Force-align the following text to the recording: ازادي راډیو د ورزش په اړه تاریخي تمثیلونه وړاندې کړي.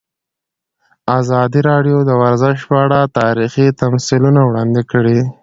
ازادي 1.19 1.59
راډیو 1.69 1.97
د 2.05 2.11
ورزش 2.21 2.57
په 2.69 2.75
اړه 2.85 2.99
تاریخي 3.19 3.67
تمثیلونه 3.81 4.39
وړاندې 4.45 4.81
کړي. 4.91 5.19